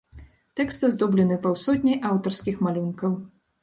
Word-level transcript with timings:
Тэкст 0.59 0.87
аздоблены 0.89 1.39
паўсотняў 1.45 2.11
аўтарскіх 2.13 2.55
малюнкаў. 2.69 3.11